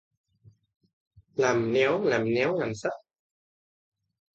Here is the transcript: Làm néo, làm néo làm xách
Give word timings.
Làm 1.35 1.73
néo, 1.73 2.03
làm 2.03 2.25
néo 2.33 2.59
làm 2.59 2.75
xách 2.75 3.03